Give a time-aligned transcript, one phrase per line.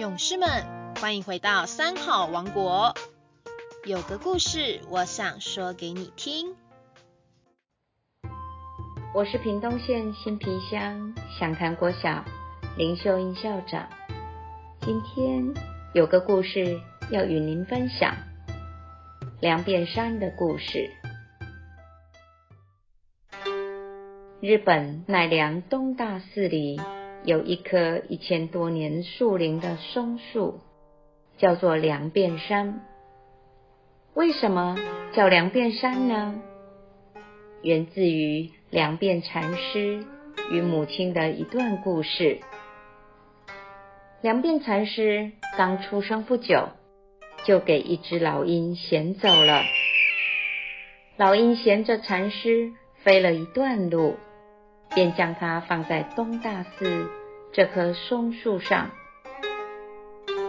[0.00, 0.48] 勇士们，
[0.98, 2.94] 欢迎回到三好王国。
[3.84, 6.56] 有个故事，我想说给你听。
[9.14, 12.24] 我是屏东县新皮乡祥潭国小
[12.78, 13.86] 林秀英校长。
[14.80, 15.44] 今天
[15.92, 16.80] 有个故事
[17.10, 18.16] 要与您分享，
[19.42, 20.90] 梁变山的故事。
[24.40, 26.80] 日本奈良东大寺里
[27.22, 30.60] 有一棵一千多年树龄的松树，
[31.36, 32.80] 叫做梁变山。
[34.14, 34.78] 为什么
[35.12, 36.40] 叫梁变山呢？
[37.62, 40.06] 源自于梁变禅师
[40.50, 42.40] 与母亲的一段故事。
[44.22, 46.70] 梁变禅师刚出生不久，
[47.44, 49.62] 就给一只老鹰衔走了。
[51.18, 54.16] 老鹰衔着禅师飞了一段路。
[54.94, 57.08] 便将它放在东大寺
[57.52, 58.90] 这棵松树上。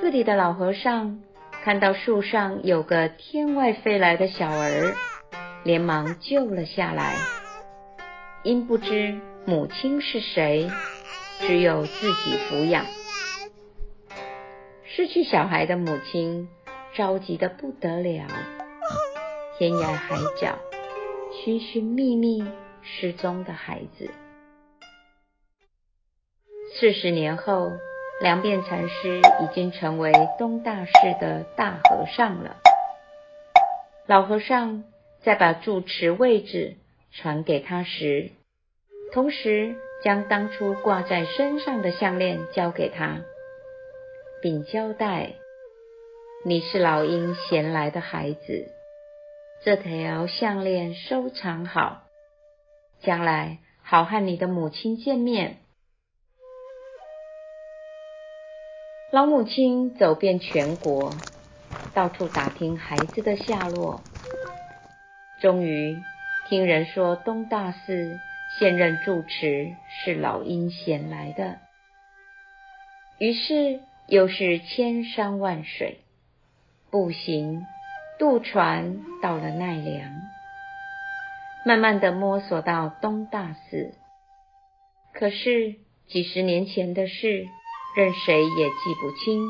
[0.00, 1.22] 寺里的老和尚
[1.62, 4.94] 看到树上有个天外飞来的小儿，
[5.62, 7.14] 连忙救了下来。
[8.42, 10.70] 因不知母亲是谁，
[11.40, 12.84] 只有自己抚养。
[14.84, 16.48] 失去小孩的母亲
[16.94, 18.26] 着急的不得了，
[19.58, 20.58] 天涯海角
[21.32, 22.44] 寻寻觅觅
[22.82, 24.10] 失踪的孩子。
[26.76, 27.70] 四十年后，
[28.20, 32.56] 梁变禅师已经成为东大寺的大和尚了。
[34.06, 34.82] 老和尚
[35.22, 36.74] 在把住持位置
[37.12, 38.32] 传给他时，
[39.12, 43.20] 同时将当初挂在身上的项链交给他，
[44.42, 45.34] 并交代
[46.44, 48.66] ：“你是老鹰衔来的孩子，
[49.62, 52.02] 这条项链收藏好，
[53.00, 55.58] 将来好和你的母亲见面。”
[59.14, 61.14] 老母亲走遍全国，
[61.94, 64.02] 到处打听孩子的下落。
[65.40, 65.96] 终于
[66.48, 68.18] 听人说东大寺
[68.58, 71.60] 现任住持是老鹰衔来的，
[73.20, 76.00] 于是又是千山万水，
[76.90, 77.64] 步行
[78.18, 80.10] 渡船到了奈良，
[81.64, 83.94] 慢慢的摸索到东大寺。
[85.12, 85.76] 可是
[86.08, 87.46] 几十年前的事。
[87.94, 89.48] 任谁也记不清，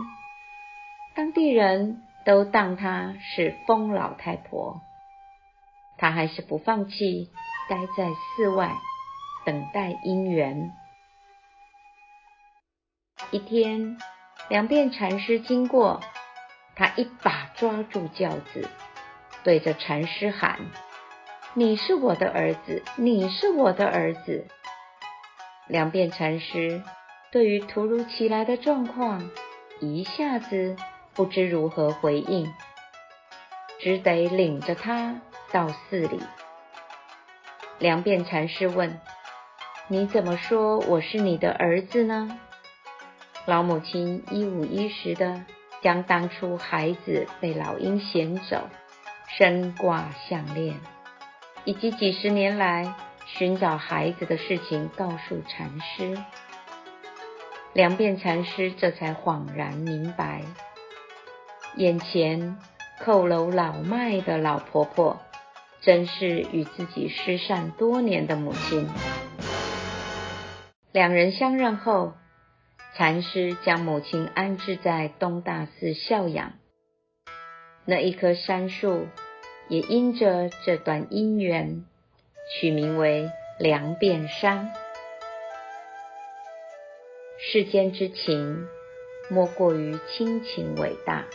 [1.15, 4.83] 当地人都当她是疯老太婆，
[5.97, 7.31] 她还是不放弃，
[7.71, 8.71] 待在寺外
[9.47, 10.73] 等待姻缘。
[13.31, 13.97] 一天，
[14.51, 16.01] 两遍禅师经过，
[16.77, 18.69] 他一把抓住轿子，
[19.43, 20.59] 对着禅师喊
[21.55, 24.47] ：“你是我的儿子，你是我的儿子。”
[25.67, 26.83] 两遍禅师。
[27.35, 29.29] 对于突如其来的状况，
[29.81, 30.77] 一下子
[31.15, 32.49] 不知如何回应，
[33.81, 36.21] 只得领着他到寺里。
[37.81, 39.01] 梁变禅师问
[39.91, 42.39] ：“你怎么说我是你的儿子呢？”
[43.47, 45.45] 老母亲一五一十的
[45.83, 48.69] 将当初孩子被老鹰衔走、
[49.27, 50.79] 身挂项链，
[51.65, 52.95] 以及几十年来
[53.27, 56.17] 寻找孩子的事情告诉禅师。
[57.75, 60.43] 梁变禅师这才恍然明白，
[61.75, 62.57] 眼前
[63.03, 65.21] 叩楼老迈的老婆婆，
[65.81, 68.89] 真是与自己失散多年的母亲。
[70.93, 72.13] 两人相认后，
[72.95, 76.53] 禅师将母亲安置在东大寺孝养。
[77.85, 79.09] 那一棵杉树，
[79.69, 81.85] 也因着这段姻缘，
[82.53, 84.71] 取名为梁变山。
[87.47, 88.67] 世间之情，
[89.29, 91.27] 莫过于亲情伟大。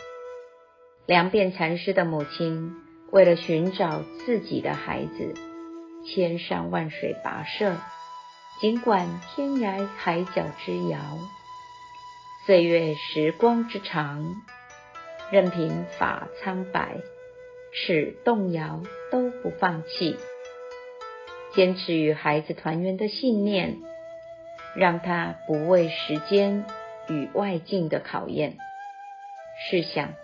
[1.06, 2.74] 梁变禅师的母亲
[3.12, 5.34] 为了寻找自己的孩子，
[6.04, 7.76] 千山万水跋涉，
[8.60, 10.98] 尽管天涯海角之遥，
[12.44, 14.34] 岁月时光之长，
[15.30, 16.96] 任凭法苍白，
[17.72, 18.82] 齿动摇
[19.12, 20.16] 都不放弃，
[21.54, 23.78] 坚持与孩子团圆的信念。
[24.74, 26.64] 让他不畏时间
[27.08, 28.56] 与外境的考验。
[29.68, 30.14] 试想，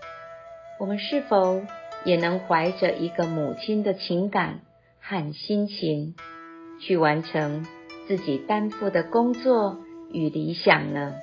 [0.78, 1.62] 我们是否
[2.04, 4.60] 也能怀着一个母亲的情感
[5.00, 6.14] 和心情，
[6.80, 7.66] 去完成
[8.06, 9.78] 自己担负的工作
[10.12, 11.14] 与理想呢？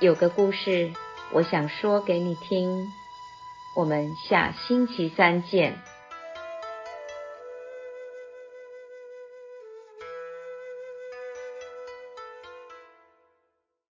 [0.00, 0.90] 有个故事，
[1.32, 2.86] 我想说给你听。
[3.76, 5.78] 我们下星期三见。